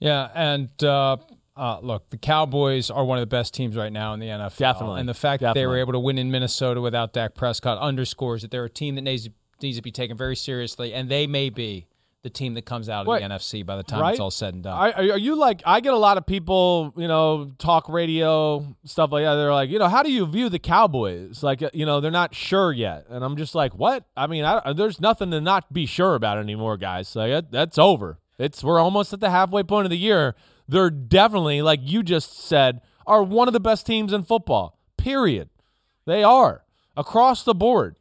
[0.00, 1.18] Yeah, and uh,
[1.56, 4.56] uh, look, the Cowboys are one of the best teams right now in the NFL.
[4.56, 5.00] Definitely.
[5.00, 8.42] And the fact that they were able to win in Minnesota without Dak Prescott underscores
[8.42, 9.28] that they're a team that needs,
[9.64, 11.88] needs to be taken very seriously, and they may be
[12.22, 13.20] the team that comes out of What?
[13.20, 14.12] the NFC by the time Right?
[14.12, 14.72] it's all said and done.
[14.72, 19.12] Are, are you like I get a lot of people, you know, talk radio stuff
[19.12, 19.34] like that.
[19.34, 21.42] They're like, you know, how do you view the Cowboys?
[21.42, 24.04] Like, uh, you know, they're not sure yet, and I'm just like, what?
[24.16, 27.14] I mean, I, there's nothing to not be sure about anymore, guys.
[27.14, 28.18] Like that, that's over.
[28.38, 30.34] It's we're almost at the halfway point of the year.
[30.66, 34.78] They're definitely, like you just said, are one of the best teams in football.
[34.96, 35.50] Period.
[36.06, 36.64] They are
[36.96, 37.96] across the board.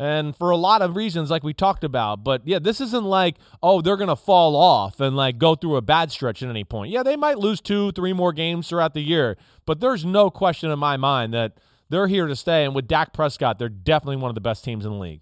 [0.00, 2.24] And for a lot of reasons, like we talked about.
[2.24, 5.82] But yeah, this isn't like, oh, they're to fall off and like go through a
[5.82, 6.90] bad stretch at any point.
[6.90, 9.36] Yeah, they might lose two, three more games throughout the year.
[9.66, 11.58] But there's no question in my mind that
[11.90, 12.64] they're here to stay.
[12.64, 15.20] And with Dak Prescott, they're definitely one of the best teams in the league.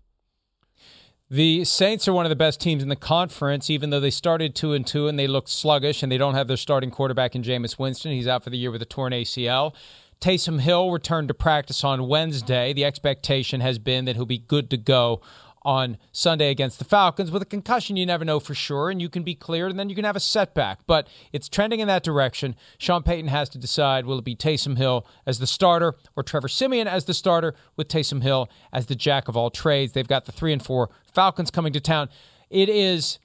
[1.28, 4.54] The Saints are one of the best teams in the conference, even though they started
[4.54, 7.42] two and two and they looked sluggish, and they don't have their starting quarterback in
[7.42, 8.12] Jameis Winston.
[8.12, 9.74] He's out for the year with a torn ACL.
[10.20, 12.72] Taysom Hill returned to practice on Wednesday.
[12.72, 15.20] The expectation has been that he'll be good to go
[15.62, 17.31] on Sunday against the Falcons.
[17.31, 19.88] With a concussion, you never know for sure, and you can be cleared, and then
[19.88, 20.81] you can have a setback.
[20.87, 22.57] But it's trending in that direction.
[22.78, 26.48] Sean Payton has to decide will it be Taysom Hill as the starter or Trevor
[26.48, 29.92] Siemian as the starter, with Taysom Hill as the jack of all trades.
[29.92, 32.09] They've got the three and four Falcons coming to town.
[32.50, 33.18] It is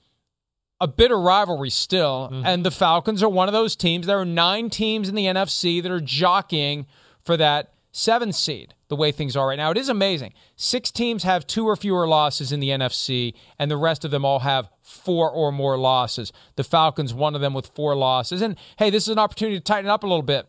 [0.83, 4.05] a bitter rivalry still, and the Falcons are one of those teams.
[4.05, 6.87] There are nine teams in the NFC that are jockeying
[7.23, 8.73] for that seven seed.
[8.89, 10.33] The way things are right now, it is amazing.
[10.57, 14.25] Six teams have two or fewer losses in the NFC, and the rest of them
[14.25, 16.33] all have four or more losses.
[16.57, 19.63] The Falcons, one of them with four losses, and hey, this is an opportunity to
[19.63, 20.47] tighten up a little bit,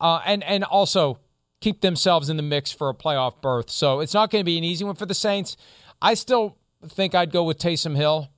[0.00, 1.20] uh, and and also
[1.60, 3.70] keep themselves in the mix for a playoff berth.
[3.70, 5.56] So it's not going to be an easy one for the Saints.
[6.02, 8.28] I still think I'd go with Taysom Hill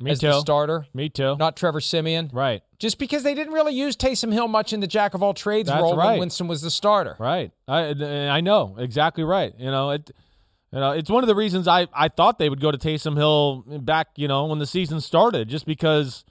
[0.00, 0.28] Me as too.
[0.28, 1.36] the starter Me too.
[1.36, 2.30] not Trevor Siemian.
[2.32, 2.62] right.
[2.78, 5.68] Just because they didn't really use Taysom Hill much in the jack of all trades
[5.68, 6.18] That's role when right.
[6.20, 7.16] Winston was the starter.
[7.18, 7.50] Right.
[7.66, 9.52] I eh, I know exactly right.
[9.58, 10.10] You know it.
[10.72, 13.16] You know it's one of the reasons I I thought they would go to Taysom
[13.16, 14.08] Hill back.
[14.16, 16.24] You know when the season started, just because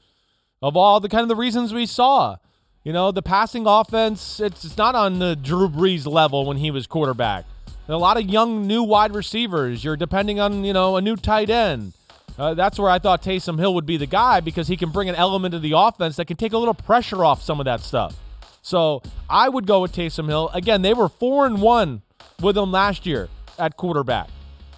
[0.62, 2.38] of all the kind of the reasons we saw.
[2.84, 4.40] You know the passing offense.
[4.40, 7.44] It's it's not on the Drew Brees level when he was quarterback.
[7.90, 9.84] A lot of young new wide receivers.
[9.84, 11.92] You're depending on you know a new tight end.
[12.38, 15.10] Uh, that's where I thought Taysom Hill would be the guy because he can bring
[15.10, 17.82] an element of the offense that can take a little pressure off some of that
[17.82, 18.16] stuff.
[18.62, 20.50] So I would go with Taysom Hill.
[20.54, 22.04] Again, they were four and one
[22.42, 24.30] with him last year at quarterback,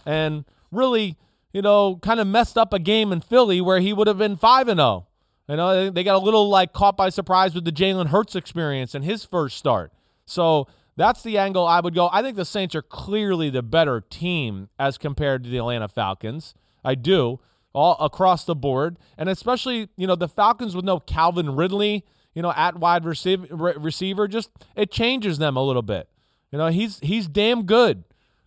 [0.05, 1.17] and really
[1.53, 4.35] you know, kind of messed up a game in Philly where he would have been
[4.35, 5.07] 5 and 0.
[5.47, 8.93] You know, they got a little like caught by surprise with the Jalen Hurts experience
[8.93, 9.91] and his first start.
[10.25, 12.07] So that's the angle I would go.
[12.11, 16.53] I think the Saints are clearly the better team as compared to the Atlanta Falcons.
[16.83, 17.39] I do,
[17.73, 18.97] all across the board.
[19.17, 23.47] And especially, you know, the Falcons with no Calvin Ridley, you know, at wide receiver,
[23.55, 26.09] receiver just it changes them a little bit.
[26.51, 28.03] You know, he's he's damn good.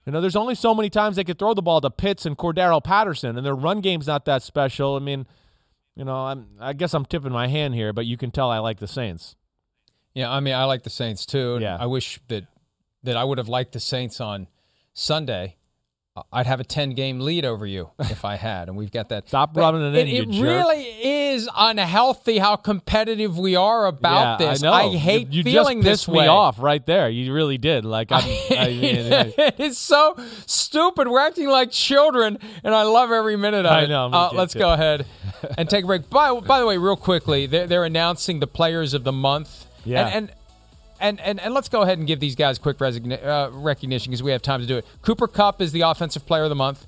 [0.07, 2.37] You know, there's only so many times they could throw the ball to Pitts and
[2.37, 4.97] Cordarrelle Patterson, and their run game's not that special.
[4.97, 5.27] I mean,
[5.95, 8.59] you know, I'm I guess I'm tipping my hand here, but you can tell I
[8.59, 9.37] like the Saints.
[10.14, 11.59] Yeah, I mean, I like the Saints too.
[11.61, 11.77] Yeah.
[11.79, 12.47] I wish that
[13.05, 14.49] that I would have liked the Saints on
[14.92, 15.57] Sunday.
[16.31, 18.68] I'd have a 10 game lead over you if I had.
[18.68, 19.29] And we've got that.
[19.29, 24.38] Stop rubbing it in, It, you it really is unhealthy how competitive we are about
[24.40, 24.62] yeah, this.
[24.62, 24.98] I know.
[24.98, 26.25] hate you, you feeling just this way.
[26.25, 27.09] me off right there.
[27.09, 27.87] You really did.
[27.87, 30.14] Like I'm, I mean, it's so
[30.46, 31.09] stupid.
[31.09, 33.88] We're acting like children, and I love every minute of I it.
[33.88, 34.59] know, Uh, let's too.
[34.59, 35.07] go ahead
[35.57, 36.03] and take a break.
[36.11, 39.64] By, by the way, real quickly, they're, they're announcing the players of the month.
[39.87, 40.07] Yeah.
[40.09, 40.33] And, and
[41.03, 44.31] and, and, and let's go ahead and give these guys quick uh, recognition because we
[44.31, 44.87] have time to do it.
[45.03, 46.87] Cooper Kupp is the offensive player of the month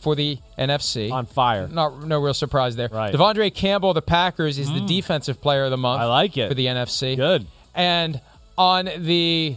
[0.00, 1.10] for the NFC.
[1.10, 1.66] on fire.
[1.66, 2.88] Not no real surprise there.
[2.92, 3.12] Right.
[3.12, 6.02] De'Vondre Campbell, of the Packers, is the defensive player of the month.
[6.02, 6.48] I like it.
[6.48, 7.16] for the NFC.
[7.16, 7.46] Good.
[7.74, 8.20] And
[8.58, 9.56] on the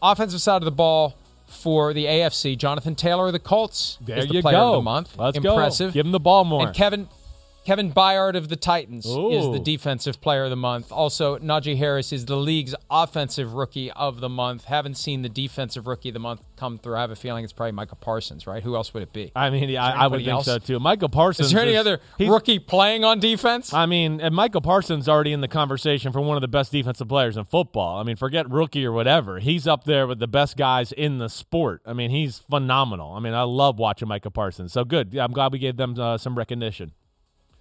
[0.00, 4.28] offensive side of the ball for the AFC, Jonathan Taylor of the Colts There is
[4.28, 4.68] the player go.
[4.74, 5.18] of the month.
[5.18, 5.88] Let's Impressive.
[5.90, 5.94] go.
[5.94, 6.68] Give him the ball more.
[6.68, 7.08] And Kevin
[7.64, 10.90] Kevin Byard of the Titans is the defensive player of the month.
[10.90, 14.64] Also, Najee Harris is the league's offensive rookie of the month.
[14.64, 16.96] Haven't seen the defensive rookie of the month come through.
[16.96, 18.62] I have a feeling it's probably Micah Parsons, right?
[18.62, 19.30] Who else would it be?
[19.36, 20.46] I mean, I, I would anybody think else?
[20.46, 20.80] so too.
[20.80, 21.48] Michael Parsons.
[21.48, 23.74] Is there any other rookie playing on defense?
[23.74, 27.08] I mean, and Michael Parsons already in the conversation for one of the best defensive
[27.08, 27.98] players in football.
[27.98, 29.38] I mean, forget rookie or whatever.
[29.38, 31.82] He's up there with the best guys in the sport.
[31.84, 33.12] I mean, he's phenomenal.
[33.12, 34.72] I mean, I love watching Michael Parsons.
[34.72, 35.14] So good.
[35.16, 36.92] I'm glad we gave them uh, some recognition.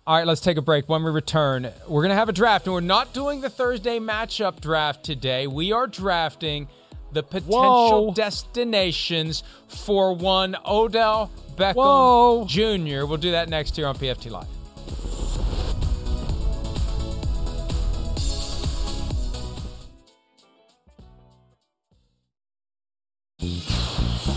[0.09, 0.89] All right, let's take a break.
[0.89, 3.99] When we return, we're going to have a draft, and we're not doing the Thursday
[3.99, 5.45] matchup draft today.
[5.45, 6.67] We are drafting
[7.13, 8.13] the potential Whoa.
[8.15, 12.45] destinations for one Odell Beckham Whoa.
[12.47, 13.05] Jr.
[13.05, 14.47] We'll do that next here on PFT Live.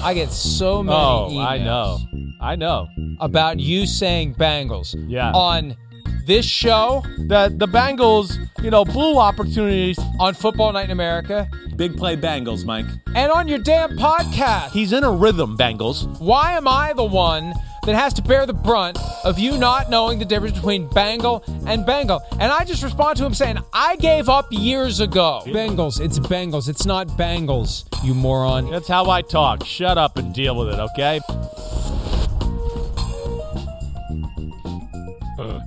[0.03, 0.97] I get so oh, many
[1.39, 1.99] Oh, I know.
[2.41, 2.89] I know.
[3.21, 4.95] about you saying Bengals.
[5.09, 5.31] Yeah.
[5.33, 5.77] On
[6.27, 9.99] this show, The the Bengals, you know, blew opportunities.
[10.19, 12.87] on Football Night in America, Big play Bengals, Mike.
[13.15, 14.71] and on your damn podcast.
[14.71, 16.07] He's in a rhythm, Bengals.
[16.21, 17.53] Why am I the one
[17.85, 21.85] that has to bear the brunt of you not knowing the difference between Bengal and
[21.85, 22.23] Bengal?
[22.39, 25.43] And I just respond to him saying, I gave up years ago.
[25.47, 28.71] Bengals, it's Bengals, it's not Bengals, you moron.
[28.71, 29.65] That's how I talk.
[29.65, 31.21] Shut up and deal with it, okay?
[35.39, 35.61] Uh,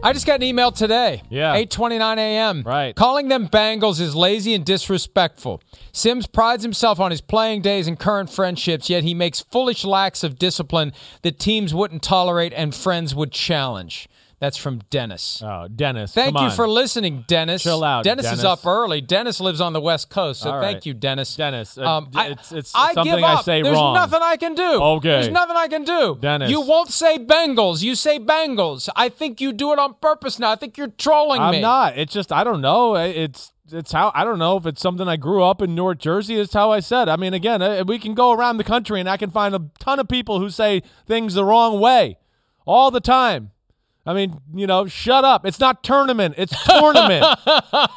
[0.00, 1.22] I just got an email today.
[1.28, 1.56] Yeah.
[1.56, 2.62] 8:29 a.m.
[2.64, 2.94] Right.
[2.94, 5.60] Calling them Bengals is lazy and disrespectful.
[5.92, 10.22] Simms prides himself on his playing days and current friendships, yet he makes foolish lacks
[10.22, 14.08] of discipline that teams wouldn't tolerate and friends would challenge.
[14.40, 15.42] That's from Dennis.
[15.44, 16.14] Oh, Dennis.
[16.14, 17.64] Thank you for listening, Dennis.
[17.64, 19.00] Chill out, Dennis, is up early.
[19.00, 21.34] Dennis lives on the West Coast, so thank you, Dennis.
[21.34, 23.44] Dennis, uh, Um, I, it's- it's I something give I up.
[23.44, 23.94] say There's wrong.
[23.94, 24.62] nothing I can do.
[24.80, 25.08] Okay.
[25.08, 26.16] There's nothing I can do.
[26.20, 26.50] Dennis.
[26.50, 27.82] You won't say Bengals.
[27.82, 28.88] You say Bengals.
[28.94, 30.52] I think you do it on purpose now.
[30.52, 31.56] I think you're trolling me.
[31.56, 31.98] I'm not.
[31.98, 32.94] It's just I don't know.
[32.94, 36.36] It's it's how I don't know if it's something I grew up in North Jersey.
[36.36, 37.08] It's how I said.
[37.08, 39.62] I mean, again, uh, we can go around the country and I can find a
[39.80, 42.18] ton of people who say things the wrong way
[42.64, 43.50] all the time.
[44.08, 45.44] I mean, you know, shut up.
[45.44, 46.36] It's not tournament.
[46.38, 47.26] It's tournament.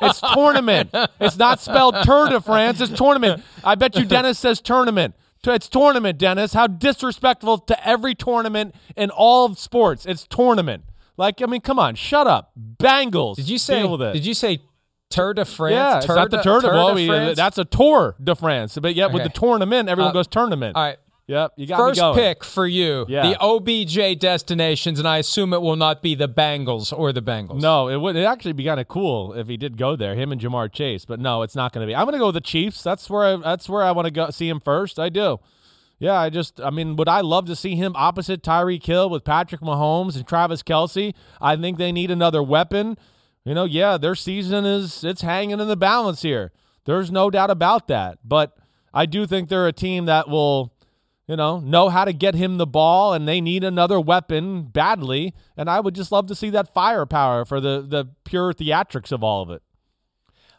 [0.02, 0.90] it's tournament.
[1.22, 2.82] It's not spelled Tour de France.
[2.82, 3.42] It's tournament.
[3.64, 5.16] I bet you Dennis says tournament.
[5.48, 6.52] It's tournament, Dennis.
[6.52, 10.06] How disrespectful to every tournament in all of sports.
[10.06, 10.84] It's tournament.
[11.16, 12.52] Like, I mean, come on, shut up.
[12.58, 13.38] Bangles.
[13.38, 13.82] Did you say?
[13.82, 14.14] Deal with it.
[14.14, 14.60] Did you say
[15.10, 15.74] Tour de France?
[15.74, 17.38] Yeah, it's Tour not the de- Tour de, Tour well, de we- France?
[17.38, 18.78] That's a Tour de France.
[18.82, 20.76] But yet with the tournament, everyone Uh, goes tournament.
[20.76, 20.98] all right.
[21.32, 22.16] Yep, you got First me going.
[22.20, 23.30] pick for you, Yeah.
[23.30, 27.62] the OBJ destinations, and I assume it will not be the Bengals or the Bengals.
[27.62, 30.34] No, it would it'd actually be kind of cool if he did go there, him
[30.34, 31.06] and Ja'Marr Chase.
[31.06, 31.96] But no, it's not going to be.
[31.96, 32.84] I'm going to go with the Chiefs.
[32.84, 35.00] That's where I, that's where I want to go see him first.
[35.00, 35.40] I do.
[36.00, 39.24] Yeah, I just I mean, would I love to see him opposite Tyreek Hill with
[39.24, 41.14] Patrick Mahomes and Travis Kelce?
[41.40, 42.98] I think they need another weapon.
[43.46, 46.52] You know, yeah, their season is it's hanging in the balance here.
[46.86, 48.18] There's no doubt about that.
[48.26, 48.58] But
[48.94, 50.74] I do think they're a team that will
[51.32, 55.34] you know, know how to get him the ball, and they need another weapon badly.
[55.56, 59.24] And I would just love to see that firepower for the the pure theatrics of
[59.24, 59.64] all of it.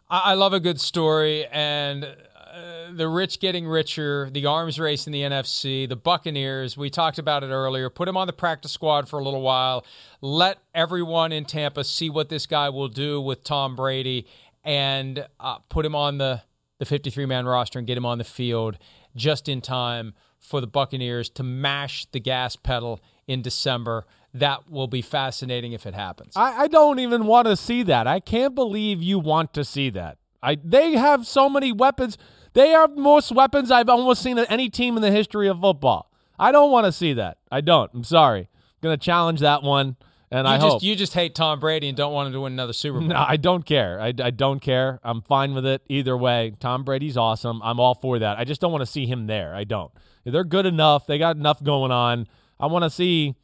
[0.08, 5.12] I, love a good story, and uh, the rich getting richer, the arms race in
[5.12, 6.74] the NFC, the Buccaneers.
[6.74, 7.90] We talked about it earlier.
[7.90, 9.84] Put him on the practice squad for a little while.
[10.22, 14.26] Let everyone in Tampa see what this guy will do with Tom Brady,
[14.64, 16.40] and uh, put him on the
[16.78, 18.78] the 53 man roster and get him on the field
[19.14, 24.04] just in time for the Buccaneers to mash the gas pedal in December.
[24.34, 26.34] That will be fascinating if it happens.
[26.36, 28.06] I, I don't even want to see that.
[28.06, 30.18] I can't believe you want to see that.
[30.42, 32.18] I they have so many weapons.
[32.54, 36.10] They have most weapons I've almost seen at any team in the history of football.
[36.38, 37.38] I don't want to see that.
[37.50, 37.90] I don't.
[37.94, 38.40] I'm sorry.
[38.40, 39.96] I'm gonna challenge that one.
[40.32, 40.82] And you I just hope.
[40.82, 43.08] you just hate Tom Brady and don't want him to win another Super Bowl.
[43.08, 44.00] No, I don't care.
[44.00, 44.98] I, I don't care.
[45.04, 46.54] I'm fine with it either way.
[46.58, 47.60] Tom Brady's awesome.
[47.62, 48.38] I'm all for that.
[48.38, 49.54] I just don't want to see him there.
[49.54, 49.92] I don't.
[50.24, 51.06] They're good enough.
[51.06, 52.26] They got enough going on.
[52.58, 53.34] I want to see,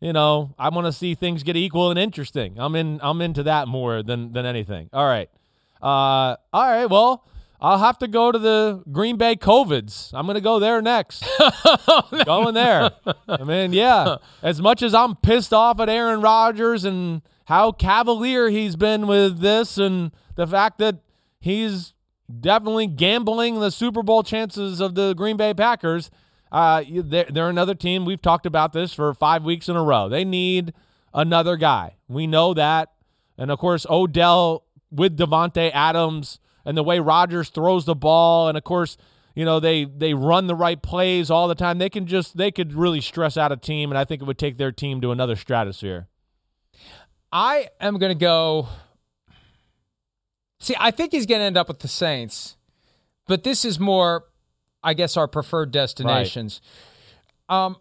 [0.00, 2.54] you know, I want to see things get equal and interesting.
[2.58, 3.00] I'm in.
[3.02, 4.88] I'm into that more than than anything.
[4.92, 5.28] All right.
[5.82, 6.36] Uh.
[6.52, 6.86] All right.
[6.86, 7.26] Well,
[7.60, 10.10] I'll have to go to the Green Bay COVIDs.
[10.14, 11.24] I'm gonna go there next.
[12.24, 12.90] Going there.
[13.28, 14.16] I mean, yeah.
[14.42, 19.40] As much as I'm pissed off at Aaron Rodgers and how cavalier he's been with
[19.40, 21.00] this, and the fact that
[21.40, 21.94] he's
[22.40, 26.10] definitely gambling the Super Bowl chances of the Green Bay Packers.
[26.52, 28.04] Uh, they're, they're another team.
[28.04, 30.08] We've talked about this for five weeks in a row.
[30.08, 30.72] They need
[31.14, 31.96] another guy.
[32.08, 32.92] We know that.
[33.38, 38.56] And of course, Odell with Davante Adams and the way Rodgers throws the ball, and
[38.56, 38.96] of course,
[39.34, 41.78] you know they they run the right plays all the time.
[41.78, 44.38] They can just they could really stress out a team, and I think it would
[44.38, 46.08] take their team to another stratosphere.
[47.32, 48.68] I am going to go.
[50.58, 52.56] See, I think he's going to end up with the Saints,
[53.26, 54.24] but this is more,
[54.82, 56.60] I guess, our preferred destinations.
[57.48, 57.76] Um,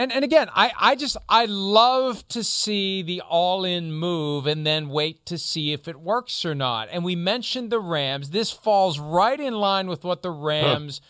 [0.00, 4.66] and and again, I I just I love to see the all in move and
[4.66, 6.88] then wait to see if it works or not.
[6.90, 8.30] And we mentioned the Rams.
[8.30, 11.02] This falls right in line with what the Rams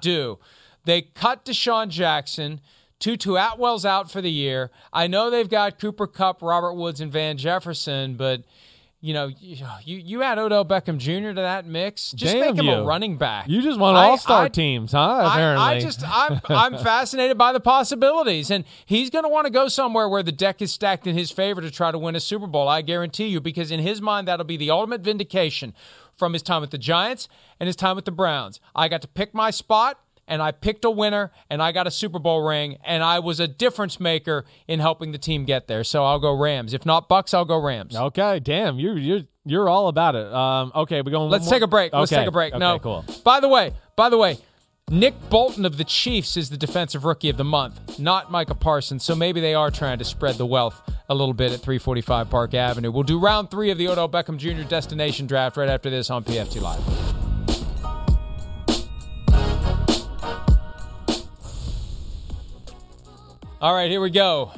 [0.00, 0.38] do.
[0.86, 2.60] They cut DeSean Jackson.
[2.98, 4.70] Tutu Atwell's out for the year.
[4.92, 8.42] I know they've got Cooper Kupp, Robert Woods, and Van Jefferson, but
[9.00, 11.28] you know, you you add Odell Beckham Jr.
[11.28, 12.10] to that mix.
[12.12, 12.72] Just Damn make him you.
[12.72, 13.46] a running back.
[13.48, 14.98] You just want all star teams, huh?
[15.00, 19.46] I- Apparently, I, just I'm I'm fascinated by the possibilities, and he's going to want
[19.46, 22.16] to go somewhere where the deck is stacked in his favor to try to win
[22.16, 22.68] a Super Bowl.
[22.68, 25.74] I guarantee you, because in his mind that'll be the ultimate vindication
[26.16, 27.28] from his time with the Giants
[27.60, 28.58] and his time with the Browns.
[28.74, 30.00] I got to pick my spot.
[30.28, 33.40] And I picked a winner, and I got a Super Bowl ring, and I was
[33.40, 35.82] a difference maker in helping the team get there.
[35.82, 36.74] So I'll go Rams.
[36.74, 37.96] If not Bucks, I'll go Rams.
[37.96, 40.32] Okay, damn, you're you're you're all about it.
[40.32, 41.30] Um, okay, we're going.
[41.30, 41.92] Let's take a break.
[41.92, 42.52] Let's take a break.
[42.52, 43.04] Okay, no, cool.
[43.24, 44.38] By the way, by the way,
[44.90, 49.04] Nick Bolton of the Chiefs is the defensive rookie of the month, not Micah Parsons.
[49.04, 52.54] So maybe they are trying to spread the wealth a little bit at 345 Park
[52.54, 52.90] Avenue.
[52.90, 54.68] We'll do round three of the Odell Beckham Jr.
[54.68, 57.17] destination draft right after this on PFT Live.
[63.60, 64.52] All right, here we go.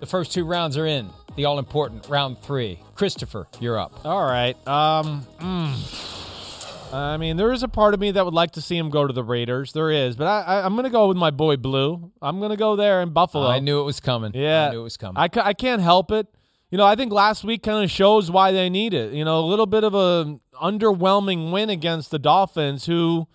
[0.00, 1.08] The first two rounds are in.
[1.34, 2.78] The all important round three.
[2.94, 4.04] Christopher, you're up.
[4.04, 4.54] All right.
[4.68, 6.92] Um, mm.
[6.92, 9.06] I mean, there is a part of me that would like to see him go
[9.06, 9.72] to the Raiders.
[9.72, 12.12] There is, but I, I, I'm going to go with my boy Blue.
[12.20, 13.46] I'm going to go there in Buffalo.
[13.48, 14.32] I knew it was coming.
[14.34, 15.16] Yeah, I knew it was coming.
[15.16, 16.26] I, ca- I can't help it.
[16.70, 19.14] You know, I think last week kind of shows why they need it.
[19.14, 23.26] You know, a little bit of a underwhelming win against the Dolphins, who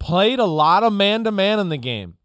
[0.00, 2.16] played a lot of man to man in the game.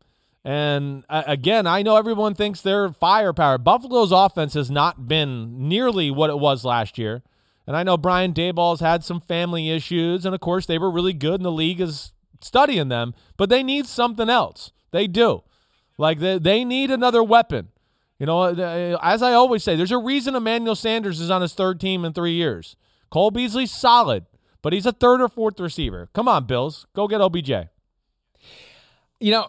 [0.48, 3.58] And uh, again, I know everyone thinks they're firepower.
[3.58, 7.22] Buffalo's offense has not been nearly what it was last year.
[7.68, 11.12] And I know Brian Daboll's had some family issues, and of course they were really
[11.12, 13.14] good, and the league is studying them.
[13.36, 14.72] But they need something else.
[14.92, 15.44] They do.
[15.98, 17.68] Like they, they need another weapon.
[18.18, 21.56] You know, uh, as I always say, there's a reason Emmanuel Sanders is on his
[21.56, 22.78] third team in three years.
[23.10, 24.26] Cole Beasley's solid,
[24.62, 26.08] but he's a third or fourth receiver.
[26.14, 27.52] Come on, Bills, go get OBJ.
[29.20, 29.48] You know,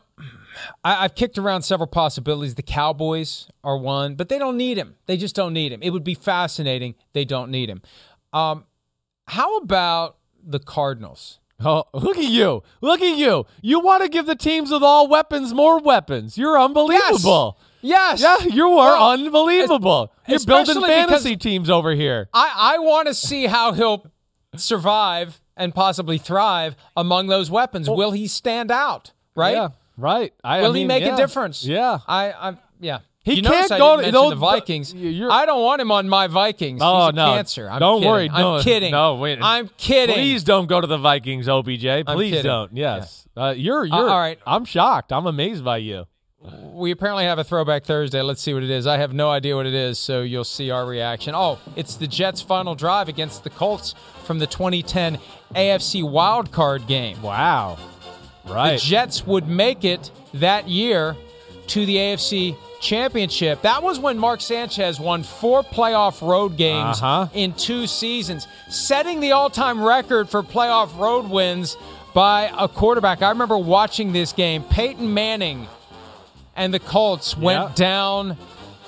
[0.85, 2.55] I, I've kicked around several possibilities.
[2.55, 4.97] The Cowboys are one, but they don't need him.
[5.07, 5.81] They just don't need him.
[5.83, 6.95] It would be fascinating.
[7.13, 7.83] They don't need him.
[8.33, 8.65] Um,
[9.27, 11.41] how about the Cardinals?
[11.61, 12.63] Oh, look at you!
[12.81, 13.45] Look at you!
[13.63, 16.39] You want to give the teams with all weapons more weapons?
[16.39, 17.59] You're unbelievable.
[17.81, 18.21] Yes.
[18.21, 20.13] Yeah, you are Well, unbelievable.
[20.29, 22.29] You're building fantasy teams over here.
[22.33, 24.07] I, I want to see how he'll
[24.57, 27.91] survive and possibly thrive among those weapons.
[27.91, 29.13] Will he stand out?
[29.35, 29.55] Right?
[29.55, 30.33] Yeah, right.
[30.43, 31.15] I, I Will he make yeah.
[31.15, 31.65] a difference?
[31.65, 31.99] Yeah.
[32.07, 33.01] I, I yeah.
[33.25, 34.95] He you can't I go to- the Vikings.
[34.95, 36.81] I don't want him on my Vikings.
[36.83, 37.35] Oh He's a no!
[37.35, 37.69] cancer.
[37.69, 38.11] I'm don't kidding.
[38.11, 38.31] worry.
[38.33, 38.91] I'm no, kidding.
[38.93, 39.39] No, wait.
[39.43, 40.15] I'm kidding.
[40.15, 42.07] Please don't go to the Vikings, OBJ.
[42.07, 42.75] Please don't.
[42.75, 43.29] Yes.
[43.37, 44.39] Uh, you're Uh, you're all right.
[44.47, 45.13] I'm shocked.
[45.13, 46.07] I'm amazed by you.
[46.73, 48.23] we apparently have a throwback Thursday.
[48.23, 48.87] Let's see what it is.
[48.87, 51.35] I have no idea what it is, so you'll see our reaction.
[51.35, 53.95] Oh, it's the Jets' final drive against the Colts
[54.25, 55.19] from the 2010
[55.55, 57.21] AFC wildcard game.
[57.21, 57.77] Wow.
[58.49, 58.73] Right.
[58.73, 61.17] The Jets would make it that year
[61.69, 63.63] to the AFC championship.
[63.63, 67.27] That was when Mark Sanchez won four playoff road games Uh-huh.
[67.35, 71.77] in two seasons, setting the all time record for playoff road wins
[72.15, 73.21] by a quarterback.
[73.23, 74.63] I remember watching this game.
[74.63, 75.67] Peyton Manning
[76.57, 77.73] and the Colts went Yeah.
[77.75, 78.37] down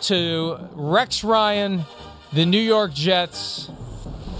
[0.02, 1.84] to Rex Ryan,
[2.32, 3.70] the New York Jets.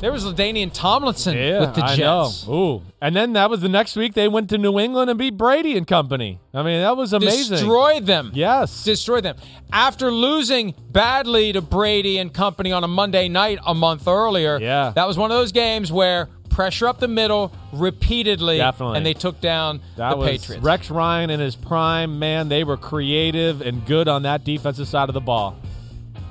[0.01, 2.47] There was LaDainian Tomlinson Yeah, with the I Jets.
[2.47, 2.55] know.
[2.55, 2.83] Ooh.
[3.03, 5.77] And then that was the next week they went to New England and beat Brady
[5.77, 6.41] and company.
[6.55, 7.59] I mean, that was amazing.
[7.59, 8.31] Destroyed them.
[8.35, 8.83] Yes.
[8.83, 9.37] destroyed them.
[9.73, 14.93] After losing badly to Brady and company on a Monday night a month earlier, Yeah.
[14.95, 18.97] that was one of those games where pressure up the middle repeatedly, Definitely.
[18.97, 20.65] and they took down That the was Patriots.
[20.65, 22.49] Rex Ryan in his prime, man.
[22.49, 25.57] They were creative and good on that defensive side of the ball.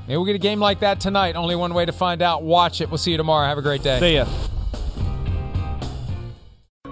[0.09, 1.35] Maybe we'll get a game like that tonight.
[1.35, 2.41] Only one way to find out.
[2.41, 2.89] Watch it.
[2.89, 3.47] We'll see you tomorrow.
[3.47, 3.99] Have a great day.
[3.99, 4.25] See ya.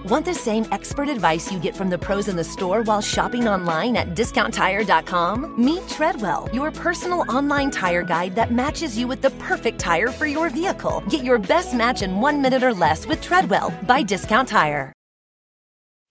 [0.05, 3.47] Want the same expert advice you get from the pros in the store while shopping
[3.47, 5.55] online at discounttire.com?
[5.57, 10.27] Meet Treadwell, your personal online tire guide that matches you with the perfect tire for
[10.27, 11.03] your vehicle.
[11.09, 14.93] Get your best match in one minute or less with Treadwell by Discount Tire.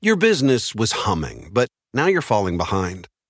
[0.03, 3.07] Your business was humming, but now you're falling behind.